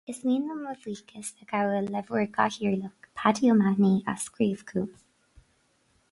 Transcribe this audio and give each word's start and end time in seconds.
Is 0.09 0.19
mian 0.27 0.43
liom 0.45 0.61
mo 0.67 0.71
bhuíochas 0.83 1.27
a 1.41 1.45
ghabháil 1.51 1.89
le 1.95 2.01
bhur 2.07 2.23
gCathaoirleach, 2.37 3.09
Paddy 3.21 3.51
O'Mahony, 3.55 3.93
as 4.15 4.25
scríobh 4.29 4.65
chugam 4.71 4.89